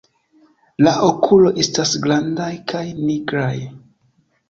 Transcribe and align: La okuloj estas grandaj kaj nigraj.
La 0.87 0.93
okuloj 1.09 1.53
estas 1.65 1.93
grandaj 2.07 2.51
kaj 2.75 2.85
nigraj. 3.07 3.55